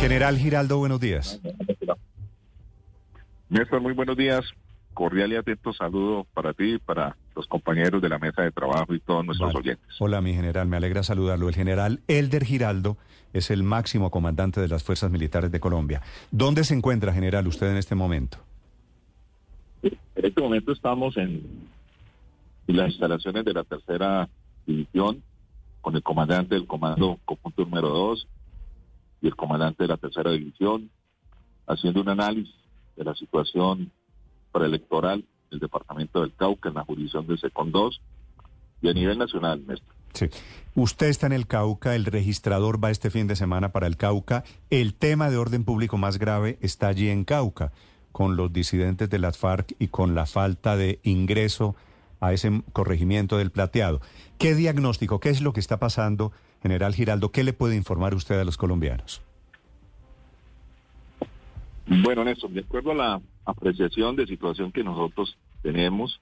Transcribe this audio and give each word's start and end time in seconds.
General 0.00 0.34
Giraldo, 0.38 0.78
buenos 0.78 0.98
días. 0.98 1.38
Néstor, 3.50 3.82
muy 3.82 3.92
buenos 3.92 4.16
días. 4.16 4.46
Cordial 4.94 5.30
y 5.32 5.36
atento 5.36 5.74
saludo 5.74 6.26
para 6.32 6.54
ti, 6.54 6.78
para 6.78 7.18
los 7.36 7.46
compañeros 7.46 8.00
de 8.00 8.08
la 8.08 8.18
mesa 8.18 8.40
de 8.40 8.50
trabajo 8.50 8.94
y 8.94 9.00
todos 9.00 9.26
nuestros 9.26 9.52
Vale. 9.52 9.58
oyentes. 9.58 9.96
Hola, 10.00 10.22
mi 10.22 10.32
general, 10.32 10.68
me 10.68 10.78
alegra 10.78 11.02
saludarlo. 11.02 11.48
El 11.48 11.54
general 11.54 12.00
Elder 12.08 12.44
Giraldo 12.44 12.96
es 13.34 13.50
el 13.50 13.62
máximo 13.62 14.10
comandante 14.10 14.62
de 14.62 14.68
las 14.68 14.82
Fuerzas 14.82 15.10
Militares 15.10 15.52
de 15.52 15.60
Colombia. 15.60 16.00
¿Dónde 16.30 16.64
se 16.64 16.74
encuentra, 16.74 17.12
general, 17.12 17.46
usted 17.46 17.70
en 17.70 17.76
este 17.76 17.94
momento? 17.94 18.38
En 19.82 20.24
este 20.24 20.40
momento 20.40 20.72
estamos 20.72 21.14
en 21.18 21.42
las 22.68 22.88
instalaciones 22.88 23.44
de 23.44 23.52
la 23.52 23.64
tercera 23.64 24.30
división 24.66 25.22
con 25.82 25.94
el 25.94 26.02
comandante 26.02 26.54
del 26.54 26.66
comando 26.66 27.18
conjunto 27.26 27.64
número 27.64 27.88
2 27.90 28.26
y 29.20 29.26
el 29.26 29.36
comandante 29.36 29.84
de 29.84 29.88
la 29.88 29.96
tercera 29.96 30.30
división 30.30 30.90
haciendo 31.66 32.00
un 32.00 32.08
análisis 32.08 32.54
de 32.96 33.04
la 33.04 33.14
situación 33.14 33.92
preelectoral 34.52 35.24
del 35.50 35.60
departamento 35.60 36.20
del 36.20 36.34
Cauca 36.34 36.68
en 36.68 36.74
la 36.76 36.84
jurisdicción 36.84 37.26
de 37.26 37.38
SECON 37.38 37.70
2 37.72 38.00
y 38.82 38.88
a 38.88 38.92
nivel 38.92 39.18
nacional, 39.18 39.64
Néstor. 39.66 39.94
Sí. 40.12 40.26
Usted 40.74 41.06
está 41.06 41.26
en 41.26 41.32
el 41.32 41.46
Cauca, 41.46 41.94
el 41.94 42.04
registrador 42.04 42.82
va 42.82 42.90
este 42.90 43.10
fin 43.10 43.26
de 43.26 43.36
semana 43.36 43.70
para 43.70 43.86
el 43.86 43.96
Cauca. 43.96 44.44
El 44.70 44.94
tema 44.94 45.30
de 45.30 45.36
orden 45.36 45.64
público 45.64 45.98
más 45.98 46.18
grave 46.18 46.58
está 46.60 46.88
allí 46.88 47.08
en 47.08 47.24
Cauca, 47.24 47.72
con 48.12 48.36
los 48.36 48.52
disidentes 48.52 49.08
de 49.08 49.18
las 49.18 49.38
FARC 49.38 49.74
y 49.78 49.88
con 49.88 50.14
la 50.14 50.26
falta 50.26 50.76
de 50.76 51.00
ingreso 51.04 51.76
a 52.20 52.32
ese 52.32 52.62
corregimiento 52.72 53.38
del 53.38 53.50
plateado. 53.50 54.00
¿Qué 54.38 54.54
diagnóstico, 54.54 55.20
qué 55.20 55.30
es 55.30 55.40
lo 55.40 55.52
que 55.52 55.60
está 55.60 55.78
pasando, 55.78 56.32
general 56.62 56.94
Giraldo? 56.94 57.30
¿Qué 57.30 57.44
le 57.44 57.52
puede 57.52 57.76
informar 57.76 58.14
usted 58.14 58.38
a 58.38 58.44
los 58.44 58.56
colombianos? 58.56 59.22
Bueno, 61.86 62.24
Néstor, 62.24 62.50
de 62.50 62.60
acuerdo 62.60 62.92
a 62.92 62.94
la 62.94 63.20
apreciación 63.44 64.14
de 64.16 64.26
situación 64.26 64.70
que 64.70 64.84
nosotros 64.84 65.36
tenemos, 65.62 66.20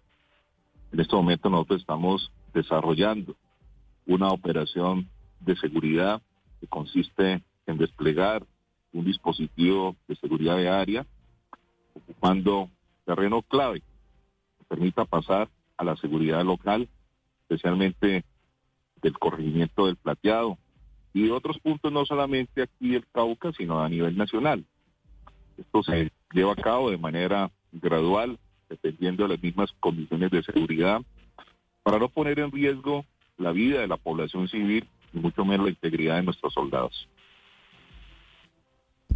en 0.93 1.01
este 1.01 1.15
momento 1.15 1.51
nosotros 1.51 1.81
estamos 1.81 2.33
desarrollando 2.55 3.37
una 4.07 4.29
operación 4.29 5.09
de 5.41 5.57
seguridad 5.57 6.23
que 6.61 6.67
consiste 6.67 7.43
en 7.67 7.79
desplegar 7.79 8.45
un 8.93 9.05
dispositivo 9.05 9.95
de 10.09 10.17
seguridad 10.17 10.57
de 10.57 10.69
área 10.69 11.07
ocupando 11.95 12.71
terreno 13.05 13.43
clave 13.43 13.81
que 13.81 14.65
permita 14.69 15.05
pasar 15.05 15.49
a 15.77 15.85
la 15.85 15.97
seguridad 15.97 16.43
local, 16.45 16.89
especialmente 17.43 18.25
del 19.03 19.19
corregimiento 19.19 19.87
del 19.87 19.97
plateado 19.97 20.59
y 21.15 21.31
otros 21.31 21.59
puntos 21.59 21.91
no 21.93 22.05
solamente 22.05 22.63
aquí 22.63 22.91
del 22.91 23.07
Cauca, 23.13 23.53
sino 23.53 23.81
a 23.83 23.89
nivel 23.89 24.17
nacional. 24.17 24.65
Esto 25.57 25.83
se 25.83 26.13
lleva 26.33 26.53
a 26.53 26.57
cabo 26.57 26.91
de 26.91 26.99
manera 26.99 27.51
gradual, 27.73 28.39
dependiendo 28.69 29.25
de 29.25 29.31
las 29.31 29.43
mismas 29.43 29.71
condiciones 29.81 30.31
de 30.31 30.43
seguridad, 30.43 31.01
para 31.83 31.99
no 31.99 32.09
poner 32.09 32.39
en 32.39 32.53
riesgo 32.53 33.05
la 33.39 33.53
vida 33.53 33.81
de 33.81 33.89
la 33.89 33.97
población 33.97 34.49
civil 34.49 34.87
y 35.13 35.19
mucho 35.19 35.45
menos 35.45 35.65
la 35.67 35.71
integridad 35.71 36.17
de 36.17 36.23
nuestros 36.23 36.53
soldados. 36.53 37.09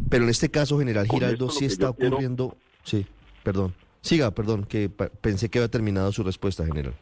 Pero 0.09 0.25
en 0.25 0.31
este 0.31 0.51
caso, 0.51 0.79
General 0.79 1.07
Giraldo, 1.07 1.51
sí 1.51 1.65
está 1.65 1.93
quiero- 1.93 2.11
ocurriendo... 2.15 2.57
Sí, 2.85 3.07
perdón. 3.43 3.75
Siga, 4.01 4.33
perdón, 4.33 4.65
que 4.65 4.89
pensé 4.89 5.49
que 5.49 5.59
había 5.59 5.71
terminado 5.71 6.11
su 6.13 6.25
respuesta, 6.25 6.67
General. 6.67 6.95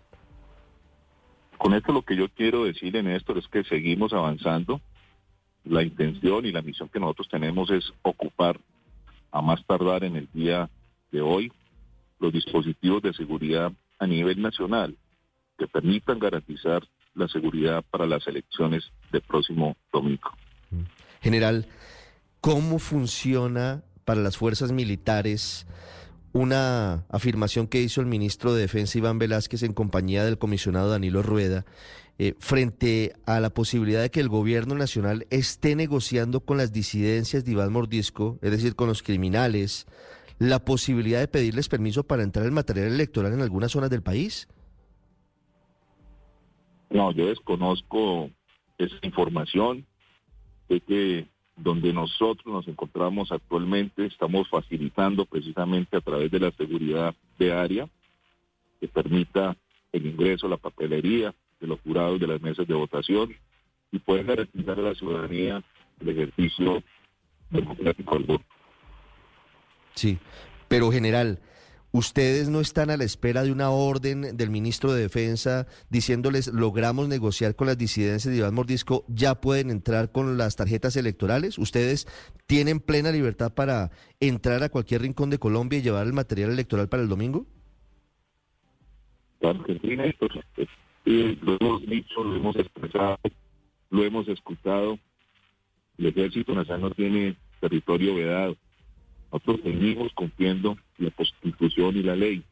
Con 1.61 1.75
esto 1.75 1.93
lo 1.93 2.01
que 2.01 2.17
yo 2.17 2.31
quiero 2.31 2.65
decir, 2.65 2.95
Néstor, 3.05 3.37
es 3.37 3.47
que 3.49 3.63
seguimos 3.65 4.15
avanzando. 4.15 4.81
La 5.65 5.83
intención 5.83 6.47
y 6.47 6.53
la 6.53 6.63
misión 6.63 6.89
que 6.89 6.99
nosotros 6.99 7.29
tenemos 7.29 7.71
es 7.71 7.93
ocupar 8.01 8.59
a 9.31 9.43
más 9.43 9.63
tardar 9.67 10.05
en 10.05 10.17
el 10.17 10.27
día 10.33 10.71
de 11.13 11.21
hoy 11.21 11.53
los 12.19 12.33
dispositivos 12.33 13.03
de 13.03 13.13
seguridad 13.13 13.73
a 13.99 14.07
nivel 14.07 14.41
nacional 14.41 14.97
que 15.59 15.69
permitan 15.69 16.19
garantizar 16.19 16.83
la 17.15 17.29
seguridad 17.29 17.85
para 17.91 18.07
las 18.07 18.27
elecciones 18.27 18.91
del 19.13 19.21
próximo 19.21 19.77
domingo. 19.93 20.31
General, 21.21 21.67
¿cómo 22.41 22.79
funciona 22.79 23.83
para 24.07 24.23
las 24.23 24.39
fuerzas 24.39 24.73
militares 24.73 25.67
una 26.33 27.05
afirmación 27.09 27.67
que 27.67 27.81
hizo 27.81 28.01
el 28.01 28.07
ministro 28.07 28.55
de 28.55 28.63
Defensa 28.63 28.99
Iván 28.99 29.19
Velázquez 29.19 29.63
en 29.63 29.73
compañía 29.73 30.25
del 30.25 30.39
comisionado 30.39 30.91
Danilo 30.91 31.23
Rueda 31.23 31.65
eh, 32.19 32.35
frente 32.39 33.15
a 33.27 33.41
la 33.41 33.51
posibilidad 33.51 34.03
de 34.03 34.11
que 34.11 34.21
el 34.21 34.29
gobierno 34.29 34.75
nacional 34.75 35.27
esté 35.31 35.75
negociando 35.75 36.41
con 36.41 36.59
las 36.59 36.73
disidencias 36.73 37.45
de 37.45 37.53
Iván 37.53 37.73
Mordisco, 37.73 38.39
es 38.43 38.51
decir, 38.51 38.77
con 38.77 38.89
los 38.89 39.03
criminales, 39.03 39.87
la 40.39 40.65
posibilidad 40.65 41.21
de 41.21 41.29
pedirles 41.29 41.69
permiso 41.69 42.05
para 42.05 42.23
entrar 42.23 42.47
el 42.47 42.53
material 42.53 42.89
electoral 42.89 43.33
en 43.33 43.41
algunas 43.41 43.73
zonas 43.73 43.91
del 43.91 44.03
país? 44.03 44.49
No, 46.91 47.13
yo 47.13 47.27
desconozco 47.27 48.31
esa 48.79 48.97
información. 49.03 49.87
Sé 50.69 50.81
que 50.81 51.29
donde 51.63 51.93
nosotros 51.93 52.47
nos 52.47 52.67
encontramos 52.69 53.31
actualmente 53.33 54.07
estamos 54.07 54.49
facilitando 54.49 55.27
precisamente 55.27 55.97
a 55.97 56.01
través 56.01 56.31
de 56.31 56.41
la 56.41 56.51
seguridad 56.53 57.15
de 57.39 57.53
área 57.53 57.89
que 58.81 58.89
permita 58.89 59.57
el 59.93 60.07
ingreso 60.07 60.47
a 60.47 60.51
la 60.51 60.57
papelería 60.57 61.35
de 61.61 61.67
los 61.67 61.81
jurados 61.81 62.19
de 62.19 62.27
las 62.27 62.41
mesas 62.41 62.67
de 62.67 62.75
votación 62.75 63.35
y 63.93 63.99
poder 63.99 64.25
garantizar 64.25 64.79
a 64.79 64.83
la 64.83 64.95
ciudadanía 64.95 65.63
el 66.01 66.09
ejercicio 66.09 66.83
democrático 67.51 68.15
del. 68.15 68.43
Sí, 69.95 70.19
pero 70.69 70.91
general, 70.91 71.41
ustedes 71.93 72.49
no 72.49 72.61
están 72.61 72.91
a 72.91 72.97
la 72.97 73.05
espera 73.05 73.43
de 73.43 73.53
una 73.53 73.71
orden 73.71 74.37
del 74.37 74.51
ministro 74.51 74.93
de 74.93 75.03
Defensa 75.03 75.67
diciéndoles 75.89 76.49
logramos 76.49 77.09
negociar 77.09 77.57
con 77.57 77.67
las 77.67 77.79
disidencias 77.79 78.33
de 78.33 78.39
Iván 78.39 78.55
Mordisco, 78.55 79.05
ya 79.09 79.41
pueden 79.41 79.71
entrar 79.71 80.13
con 80.13 80.39
las 80.39 80.57
tarjetas 80.57 80.97
electorales. 80.97 81.59
Ustedes 81.59 82.07
tienen 82.47 82.81
plena 82.81 83.11
libertad 83.11 83.53
para 83.53 83.91
entrar 84.21 84.63
a 84.63 84.69
cualquier 84.69 85.03
rincón 85.03 85.31
de 85.31 85.39
Colombia 85.39 85.79
y 85.79 85.83
llevar 85.83 86.07
el 86.07 86.13
material 86.13 86.51
electoral 86.51 86.89
para 86.89 87.03
el 87.03 87.09
domingo. 87.09 87.47
Claro 89.41 89.65
que. 89.65 89.81
Eh, 91.07 91.39
lo 91.41 91.57
hemos 91.59 91.87
dicho, 91.87 92.23
lo 92.23 92.37
hemos 92.37 92.57
expresado, 92.57 93.19
lo 93.89 94.05
hemos 94.05 94.29
escuchado. 94.29 94.99
El 95.99 96.07
Ejército 96.07 96.55
Nacional 96.55 96.83
no 96.83 96.91
tiene 96.91 97.37
territorio 97.61 98.15
vedado. 98.15 98.57
Nosotros 99.33 99.61
seguimos 99.63 100.13
cumpliendo 100.13 100.77
la 100.99 101.11
Constitución 101.11 101.97
y 101.97 102.03
la 102.03 102.17
ley 102.17 102.43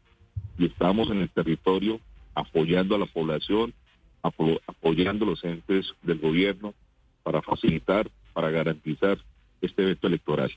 y 0.58 0.66
estamos 0.66 1.10
en 1.10 1.20
el 1.22 1.28
territorio 1.30 2.00
apoyando 2.34 2.94
a 2.94 2.98
la 2.98 3.06
población, 3.06 3.74
apo- 4.22 4.60
apoyando 4.66 5.26
los 5.26 5.42
entes 5.44 5.92
del 6.02 6.18
gobierno 6.18 6.74
para 7.22 7.42
facilitar, 7.42 8.08
para 8.32 8.50
garantizar 8.50 9.18
este 9.60 9.82
evento 9.82 10.06
electoral. 10.06 10.50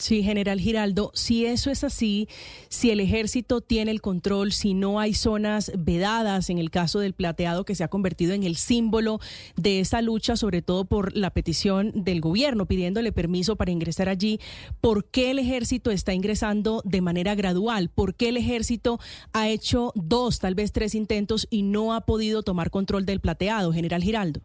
Sí, 0.00 0.22
general 0.22 0.58
Giraldo, 0.58 1.10
si 1.12 1.44
eso 1.44 1.70
es 1.70 1.84
así, 1.84 2.26
si 2.70 2.90
el 2.90 3.00
ejército 3.00 3.60
tiene 3.60 3.90
el 3.90 4.00
control, 4.00 4.50
si 4.50 4.72
no 4.72 4.98
hay 4.98 5.12
zonas 5.12 5.70
vedadas, 5.76 6.48
en 6.48 6.56
el 6.56 6.70
caso 6.70 7.00
del 7.00 7.12
plateado 7.12 7.66
que 7.66 7.74
se 7.74 7.84
ha 7.84 7.88
convertido 7.88 8.32
en 8.32 8.42
el 8.42 8.56
símbolo 8.56 9.20
de 9.56 9.80
esa 9.80 10.00
lucha, 10.00 10.36
sobre 10.36 10.62
todo 10.62 10.86
por 10.86 11.14
la 11.14 11.28
petición 11.28 11.92
del 11.94 12.22
gobierno 12.22 12.64
pidiéndole 12.64 13.12
permiso 13.12 13.56
para 13.56 13.72
ingresar 13.72 14.08
allí, 14.08 14.40
¿por 14.80 15.04
qué 15.04 15.32
el 15.32 15.38
ejército 15.38 15.90
está 15.90 16.14
ingresando 16.14 16.80
de 16.86 17.02
manera 17.02 17.34
gradual? 17.34 17.90
¿Por 17.90 18.14
qué 18.14 18.30
el 18.30 18.38
ejército 18.38 18.98
ha 19.34 19.50
hecho 19.50 19.92
dos, 19.94 20.38
tal 20.38 20.54
vez 20.54 20.72
tres 20.72 20.94
intentos 20.94 21.46
y 21.50 21.60
no 21.60 21.92
ha 21.92 22.06
podido 22.06 22.42
tomar 22.42 22.70
control 22.70 23.04
del 23.04 23.20
plateado, 23.20 23.70
general 23.70 24.02
Giraldo? 24.02 24.40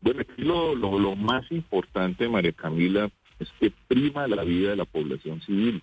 Bueno, 0.00 0.20
aquí 0.22 0.42
lo, 0.42 0.74
lo, 0.74 1.16
más 1.16 1.50
importante, 1.52 2.28
María 2.28 2.52
Camila, 2.52 3.10
es 3.38 3.50
que 3.60 3.70
prima 3.88 4.26
la 4.26 4.44
vida 4.44 4.70
de 4.70 4.76
la 4.76 4.86
población 4.86 5.40
civil. 5.42 5.82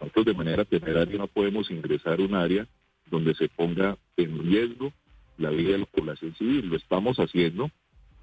Nosotros 0.00 0.26
de 0.26 0.34
manera 0.34 0.64
temeraria 0.64 1.18
no 1.18 1.26
podemos 1.26 1.70
ingresar 1.70 2.20
a 2.20 2.22
un 2.22 2.34
área 2.34 2.66
donde 3.10 3.34
se 3.34 3.48
ponga 3.48 3.98
en 4.16 4.38
riesgo 4.38 4.92
la 5.36 5.50
vida 5.50 5.72
de 5.72 5.78
la 5.78 5.86
población 5.86 6.34
civil. 6.36 6.68
Lo 6.68 6.76
estamos 6.76 7.18
haciendo. 7.18 7.70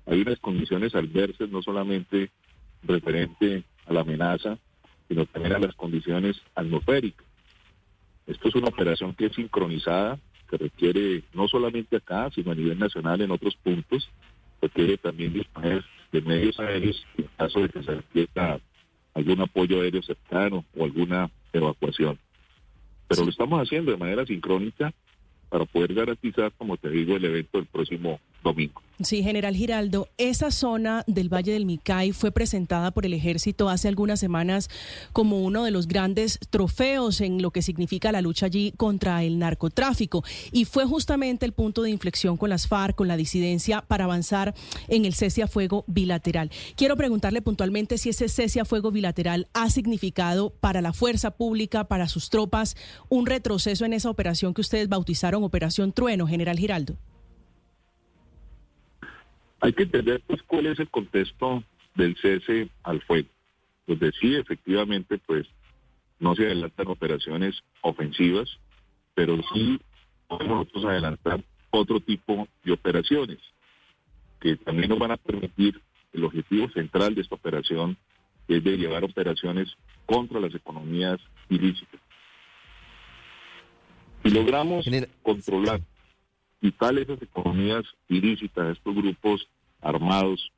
Hay 0.07 0.21
unas 0.21 0.39
condiciones 0.39 0.95
adversas, 0.95 1.49
no 1.49 1.61
solamente 1.61 2.31
referente 2.83 3.63
a 3.85 3.93
la 3.93 4.01
amenaza, 4.01 4.57
sino 5.07 5.25
también 5.25 5.55
a 5.55 5.59
las 5.59 5.75
condiciones 5.75 6.41
atmosféricas. 6.55 7.25
Esto 8.25 8.49
es 8.49 8.55
una 8.55 8.69
operación 8.69 9.13
que 9.13 9.27
es 9.27 9.33
sincronizada, 9.33 10.19
que 10.49 10.57
requiere 10.57 11.23
no 11.33 11.47
solamente 11.47 11.97
acá, 11.97 12.29
sino 12.33 12.51
a 12.51 12.55
nivel 12.55 12.79
nacional 12.79 13.21
en 13.21 13.31
otros 13.31 13.55
puntos, 13.57 14.09
requiere 14.61 14.97
también 14.97 15.33
disponer 15.33 15.83
de 16.11 16.21
medios 16.21 16.59
aéreos 16.59 17.05
en 17.17 17.27
caso 17.37 17.61
de 17.61 17.69
que 17.69 17.83
se 17.83 17.95
requiera 17.95 18.59
algún 19.13 19.41
apoyo 19.41 19.81
aéreo 19.81 20.01
cercano 20.03 20.63
o 20.75 20.83
alguna 20.83 21.29
evacuación. 21.53 22.17
Pero 23.07 23.23
lo 23.23 23.29
estamos 23.29 23.61
haciendo 23.61 23.91
de 23.91 23.97
manera 23.97 24.25
sincrónica 24.25 24.93
para 25.49 25.65
poder 25.65 25.93
garantizar, 25.93 26.51
como 26.57 26.77
te 26.77 26.89
digo, 26.89 27.15
el 27.15 27.25
evento 27.25 27.57
del 27.57 27.67
próximo 27.67 28.19
domingo. 28.43 28.81
Sí, 28.99 29.21
general 29.21 29.55
Giraldo, 29.55 30.09
esa 30.17 30.49
zona 30.49 31.03
del 31.05 31.31
Valle 31.31 31.53
del 31.53 31.67
Micay 31.67 32.13
fue 32.13 32.31
presentada 32.31 32.89
por 32.89 33.05
el 33.05 33.13
ejército 33.13 33.69
hace 33.69 33.87
algunas 33.87 34.19
semanas 34.19 34.71
como 35.13 35.43
uno 35.43 35.63
de 35.63 35.69
los 35.69 35.87
grandes 35.87 36.39
trofeos 36.49 37.21
en 37.21 37.43
lo 37.43 37.51
que 37.51 37.61
significa 37.61 38.11
la 38.11 38.21
lucha 38.21 38.47
allí 38.47 38.73
contra 38.75 39.23
el 39.23 39.37
narcotráfico 39.37 40.23
y 40.51 40.65
fue 40.65 40.85
justamente 40.85 41.45
el 41.45 41.51
punto 41.51 41.83
de 41.83 41.91
inflexión 41.91 42.37
con 42.37 42.49
las 42.49 42.67
FARC, 42.67 42.95
con 42.95 43.07
la 43.07 43.17
disidencia 43.17 43.81
para 43.81 44.05
avanzar 44.05 44.55
en 44.87 45.05
el 45.05 45.13
cese 45.13 45.43
a 45.43 45.47
fuego 45.47 45.83
bilateral. 45.85 46.49
Quiero 46.75 46.97
preguntarle 46.97 47.43
puntualmente 47.43 47.99
si 47.99 48.09
ese 48.09 48.29
cese 48.29 48.61
a 48.61 48.65
fuego 48.65 48.89
bilateral 48.89 49.47
ha 49.53 49.69
significado 49.69 50.49
para 50.49 50.81
la 50.81 50.91
fuerza 50.91 51.29
pública, 51.29 51.83
para 51.83 52.07
sus 52.07 52.31
tropas, 52.31 52.75
un 53.09 53.27
retroceso 53.27 53.85
en 53.85 53.93
esa 53.93 54.09
operación 54.09 54.55
que 54.55 54.61
ustedes 54.61 54.89
bautizaron 54.89 55.43
Operación 55.43 55.91
Trueno, 55.93 56.25
general 56.25 56.57
Giraldo. 56.57 56.97
Hay 59.59 59.73
que 59.73 59.83
entender 59.83 60.21
pues 60.27 60.41
cuál 60.43 60.67
es 60.67 60.79
el 60.79 60.89
contexto 60.89 61.63
del 61.95 62.15
cese 62.17 62.69
al 62.83 63.01
fuego. 63.01 63.29
Pues 63.85 63.99
sí, 64.19 64.35
efectivamente, 64.35 65.17
pues 65.25 65.47
no 66.19 66.35
se 66.35 66.45
adelantan 66.45 66.87
operaciones 66.87 67.55
ofensivas, 67.81 68.49
pero 69.15 69.37
sí 69.53 69.79
podemos 70.27 70.59
nosotros 70.59 70.85
adelantar 70.85 71.43
otro 71.71 71.99
tipo 71.99 72.47
de 72.63 72.71
operaciones 72.73 73.39
que 74.39 74.55
también 74.57 74.89
nos 74.89 74.99
van 74.99 75.11
a 75.11 75.17
permitir 75.17 75.81
el 76.13 76.23
objetivo 76.23 76.69
central 76.69 77.15
de 77.15 77.21
esta 77.21 77.35
operación, 77.35 77.97
que 78.47 78.57
es 78.57 78.63
de 78.63 78.77
llevar 78.77 79.03
operaciones 79.03 79.69
contra 80.05 80.39
las 80.39 80.53
economías 80.53 81.19
ilícitas. 81.49 81.99
Si 84.23 84.29
logramos 84.29 84.85
controlar 85.23 85.81
quitarle 86.61 87.03
esas 87.03 87.21
economías 87.21 87.83
ilícitas, 88.07 88.77
estos 88.77 88.95
grupos 88.95 89.47
armados, 89.81 90.51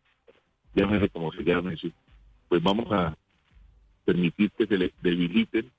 llámese 0.74 1.10
como 1.10 1.32
se 1.32 1.44
llame, 1.44 1.76
pues 2.48 2.64
vamos 2.64 2.92
a 2.92 3.16
permitir 4.06 4.52
que 4.52 4.66
se 4.66 4.92
debiliten. 5.02 5.70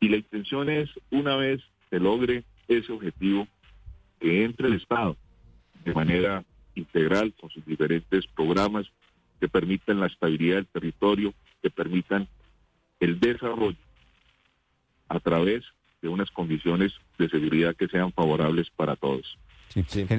Y 0.00 0.08
la 0.08 0.16
intención 0.16 0.68
es, 0.68 0.90
una 1.10 1.36
vez 1.36 1.62
se 1.90 1.98
logre 1.98 2.44
ese 2.68 2.92
objetivo, 2.92 3.46
que 4.20 4.44
entre 4.44 4.68
el 4.68 4.74
Estado 4.74 5.16
de 5.84 5.94
manera 5.94 6.44
integral 6.74 7.32
con 7.40 7.50
sus 7.50 7.64
diferentes 7.64 8.26
programas 8.28 8.86
que 9.40 9.48
permitan 9.48 10.00
la 10.00 10.06
estabilidad 10.06 10.56
del 10.56 10.66
territorio, 10.66 11.34
que 11.62 11.70
permitan 11.70 12.28
el 13.00 13.20
desarrollo 13.20 13.76
a 15.08 15.20
través 15.20 15.64
de 16.02 16.08
unas 16.08 16.30
condiciones 16.30 16.92
de 17.18 17.28
seguridad 17.28 17.74
que 17.74 17.88
sean 17.88 18.12
favorables 18.12 18.70
para 18.70 18.96
todos. 18.96 19.38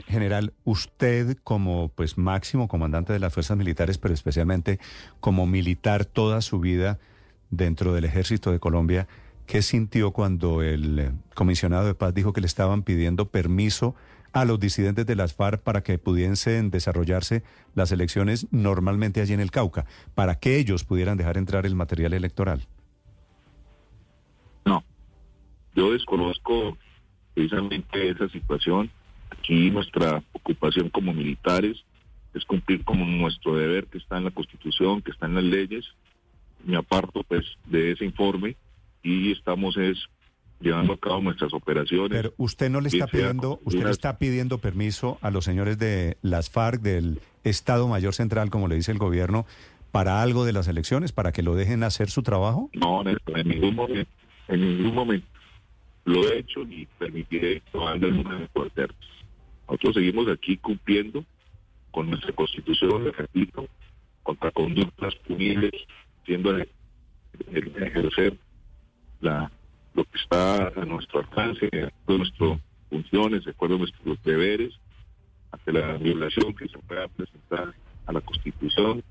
General, 0.08 0.54
usted 0.66 1.38
como 1.44 1.90
pues 1.90 2.18
máximo 2.18 2.68
comandante 2.68 3.14
de 3.14 3.20
las 3.20 3.34
fuerzas 3.34 3.58
militares, 3.58 3.98
pero 3.98 4.14
especialmente 4.14 4.80
como 5.20 5.48
militar 5.48 6.06
toda 6.06 6.42
su 6.42 6.60
vida 6.60 7.00
dentro 7.50 7.94
del 7.94 8.06
ejército 8.06 8.52
de 8.52 8.60
Colombia, 8.60 9.08
¿qué 9.48 9.62
sintió 9.62 10.12
cuando 10.12 10.62
el 10.62 11.00
eh, 11.00 11.12
comisionado 11.34 11.88
de 11.88 11.96
paz 11.96 12.14
dijo 12.14 12.34
que 12.34 12.42
le 12.42 12.48
estaban 12.48 12.84
pidiendo 12.84 13.30
permiso 13.30 13.96
a 14.34 14.46
los 14.46 14.60
disidentes 14.60 15.06
de 15.06 15.16
las 15.16 15.34
FARC 15.34 15.62
para 15.62 15.82
que 15.82 15.98
pudiesen 15.98 16.70
desarrollarse 16.70 17.44
las 17.74 17.92
elecciones 17.92 18.48
normalmente 18.52 19.22
allí 19.22 19.34
en 19.34 19.40
el 19.40 19.52
Cauca, 19.52 19.86
para 20.14 20.36
que 20.36 20.58
ellos 20.58 20.84
pudieran 20.84 21.18
dejar 21.18 21.38
entrar 21.38 21.66
el 21.66 21.74
material 21.74 22.14
electoral? 22.14 22.68
Yo 25.78 25.92
desconozco 25.92 26.76
precisamente 27.36 28.10
esa 28.10 28.28
situación. 28.30 28.90
Aquí 29.30 29.70
nuestra 29.70 30.24
ocupación 30.34 30.90
como 30.90 31.14
militares 31.14 31.78
es 32.34 32.44
cumplir 32.46 32.84
como 32.84 33.06
nuestro 33.06 33.56
deber 33.56 33.86
que 33.86 34.00
está 34.00 34.18
en 34.18 34.26
la 34.26 34.32
Constitución, 34.32 35.02
que 35.02 35.12
está 35.12 35.28
en 35.28 35.36
las 35.36 35.44
leyes. 35.44 35.86
Me 36.66 36.76
aparto 36.76 37.24
pues 37.24 37.46
de 37.66 37.92
ese 37.92 38.06
informe 38.06 38.58
y 39.04 39.32
estamos 39.32 39.78
es 39.78 39.98
llevando 40.60 40.94
a 40.94 40.98
cabo 40.98 41.22
nuestras 41.22 41.54
operaciones. 41.54 42.10
Pero 42.10 42.34
usted 42.38 42.72
no 42.72 42.82
le 42.82 42.90
está 42.90 43.06
pidiendo, 43.06 43.60
usted 43.64 43.84
le 43.84 43.92
está 43.92 44.18
pidiendo 44.18 44.58
permiso 44.58 45.20
a 45.22 45.30
los 45.30 45.46
señores 45.46 45.78
de 45.78 46.18
las 46.24 46.50
FARC, 46.50 46.82
del 46.82 47.22
Estado 47.44 47.88
Mayor 47.88 48.16
Central, 48.16 48.50
como 48.50 48.68
le 48.68 48.76
dice 48.76 48.92
el 48.92 48.98
gobierno, 48.98 49.46
para 49.92 50.24
algo 50.24 50.44
de 50.44 50.54
las 50.54 50.68
elecciones, 50.68 51.12
para 51.12 51.32
que 51.32 51.44
lo 51.44 51.54
dejen 51.54 51.84
hacer 51.84 52.10
su 52.10 52.24
trabajo. 52.24 52.72
No, 52.74 53.04
en 53.08 53.48
ningún 53.48 53.76
momento, 53.76 54.12
en 54.48 54.62
ningún 54.62 54.96
momento 54.96 55.37
lo 56.08 56.26
he 56.26 56.40
hecho 56.40 56.64
ni 56.64 56.86
permitiré 56.98 57.62
que 57.62 57.78
hagan 57.78 58.20
una 58.20 58.40
de 58.40 58.90
Nosotros 59.68 59.94
seguimos 59.94 60.30
aquí 60.30 60.56
cumpliendo 60.56 61.26
con 61.92 62.10
nuestra 62.10 62.32
constitución, 62.32 63.12
repito, 63.12 63.68
contra 64.24 64.52
conductas 64.52 65.14
punibles, 65.28 65.74
siendo 66.26 66.52
el, 66.56 66.70
ejercer 67.50 68.38
la, 69.20 69.52
lo 69.96 70.06
que 70.06 70.18
está 70.18 70.68
a 70.70 70.86
nuestro 70.86 71.20
alcance, 71.20 71.70
a 71.74 72.12
nuestras 72.12 72.60
funciones, 72.90 73.44
de 73.44 73.52
acuerdo 73.52 73.76
a 73.76 73.80
nuestros 73.80 74.24
deberes, 74.24 74.74
ante 75.52 75.74
la 75.74 75.98
violación 75.98 76.56
que 76.56 76.70
se 76.70 76.80
pueda 76.80 77.10
presentar 77.10 77.74
a 78.06 78.14
la 78.14 78.22
Constitución. 78.22 79.04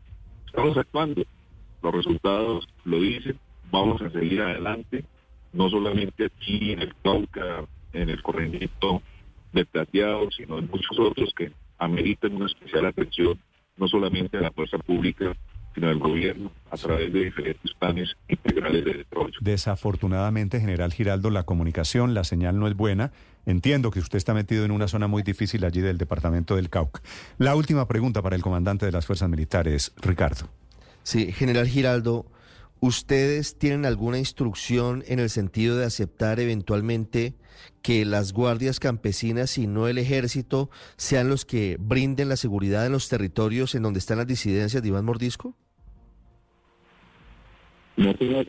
Estamos 0.46 0.78
actuando, 0.78 1.25
los 1.82 1.94
resultados 1.94 2.66
lo 2.87 3.00
dicen, 3.00 3.38
vamos 3.70 4.00
a 4.00 4.08
seguir 4.08 4.40
adelante 4.40 5.04
no 5.56 5.70
solamente 5.70 6.26
aquí 6.26 6.73
en 6.73 6.82
el 6.82 6.94
Cauca, 7.03 7.64
en 7.93 8.11
el 8.11 8.23
correndito 8.23 9.03
de 9.53 9.64
Plateado, 9.64 10.31
sino 10.31 10.58
en 10.58 10.69
muchos 10.69 10.99
otros 10.99 11.32
que 11.37 11.50
ameritan 11.79 12.37
una 12.37 12.47
especial 12.47 12.87
atención, 12.87 13.38
no 13.76 13.88
solamente 13.88 14.37
a 14.37 14.43
la 14.43 14.50
fuerza 14.50 14.79
pública, 14.79 15.35
sino 15.75 15.88
al 15.88 15.99
gobierno 15.99 16.50
a 16.70 16.76
través 16.76 17.12
de 17.12 17.25
diferentes 17.25 17.73
planes 17.75 18.14
integrales 18.29 18.85
de 18.85 18.94
desarrollo. 18.94 19.38
Desafortunadamente, 19.41 20.61
general 20.61 20.93
Giraldo, 20.93 21.31
la 21.31 21.44
comunicación, 21.44 22.14
la 22.14 22.25
señal 22.25 22.59
no 22.59 22.69
es 22.69 22.75
buena. 22.75 23.12
Entiendo 23.47 23.91
que 23.91 24.00
usted 24.00 24.17
está 24.19 24.35
metido 24.35 24.64
en 24.64 24.70
una 24.70 24.88
zona 24.88 25.06
muy 25.06 25.23
difícil 25.23 25.64
allí 25.64 25.81
del 25.81 25.99
departamento 25.99 26.56
del 26.56 26.69
Cauca. 26.69 27.00
La 27.38 27.55
última 27.55 27.87
pregunta 27.88 28.23
para 28.23 28.37
el 28.37 28.43
comandante 28.43 28.87
de 28.87 28.93
las 28.93 29.06
fuerzas 29.06 29.29
militares, 29.29 29.93
Ricardo. 30.02 30.49
Sí, 31.02 31.32
general 31.32 31.67
Giraldo, 31.67 32.26
¿Ustedes 32.81 33.58
tienen 33.58 33.87
alguna 33.87 34.19
instrucción 34.19 35.02
en 35.06 35.19
el 35.19 35.31
sentido 35.31 35.76
de 35.76 35.87
aceptar 35.87 36.40
eventualmente 36.40 37.34
que 37.82 38.05
las 38.05 38.32
guardias 38.32 38.81
campesinas 38.81 39.56
y 39.56 39.67
no 39.67 39.88
el 39.88 39.96
ejército 39.96 40.70
sean 40.96 41.28
los 41.28 41.46
que 41.46 41.78
brinden 41.81 42.28
la 42.28 42.37
seguridad 42.37 42.84
en 42.84 42.93
los 42.93 43.08
territorios 43.08 43.75
en 43.75 43.82
donde 43.82 43.99
están 43.99 44.19
las 44.19 44.26
disidencias 44.26 44.82
de 44.82 44.88
Iván 44.88 45.06
Mordisco? 45.06 45.55
No, 47.97 48.12
señor. 48.18 48.47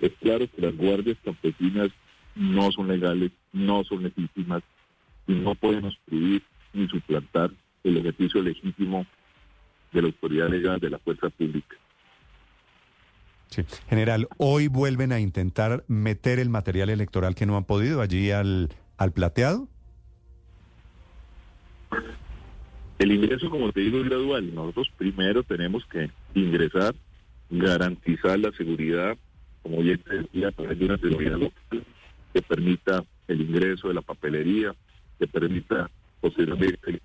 Es 0.00 0.12
claro 0.20 0.46
que 0.48 0.62
las 0.62 0.76
guardias 0.76 1.18
campesinas 1.24 1.90
no 2.36 2.70
son 2.70 2.88
legales, 2.88 3.32
no 3.52 3.82
son 3.84 4.04
legítimas 4.04 4.62
y 5.26 5.32
no 5.32 5.54
pueden 5.56 5.86
obstruir 5.86 6.42
ni 6.72 6.88
suplantar 6.88 7.50
el 7.82 7.96
ejercicio 7.96 8.42
legítimo 8.42 9.04
de 9.92 10.02
la 10.02 10.08
autoridad 10.08 10.48
legal 10.48 10.78
de 10.78 10.90
la 10.90 10.98
fuerza 11.00 11.28
pública. 11.30 11.76
Sí. 13.50 13.64
General, 13.88 14.28
hoy 14.38 14.68
vuelven 14.68 15.12
a 15.12 15.20
intentar 15.20 15.84
meter 15.88 16.38
el 16.38 16.48
material 16.48 16.88
electoral 16.88 17.34
que 17.34 17.46
no 17.46 17.56
han 17.56 17.64
podido 17.64 18.00
allí 18.00 18.30
al, 18.30 18.70
al 18.96 19.12
plateado. 19.12 19.68
El 22.98 23.12
ingreso, 23.12 23.50
como 23.50 23.72
te 23.72 23.80
digo, 23.80 23.98
es 23.98 24.04
gradual. 24.04 24.54
Nosotros 24.54 24.90
primero 24.96 25.42
tenemos 25.42 25.84
que 25.86 26.10
ingresar, 26.34 26.94
garantizar 27.48 28.38
la 28.38 28.52
seguridad, 28.52 29.16
como 29.62 29.82
ya 29.82 29.96
te 29.96 30.18
decía, 30.18 30.48
a 30.48 30.52
través 30.52 30.78
de 30.78 30.84
una 30.84 30.98
seguridad 30.98 31.38
local 31.38 31.84
que 32.32 32.42
permita 32.42 33.02
el 33.26 33.40
ingreso 33.40 33.88
de 33.88 33.94
la 33.94 34.02
papelería, 34.02 34.74
que 35.18 35.26
permita 35.26 35.90
posiblemente 36.20 37.00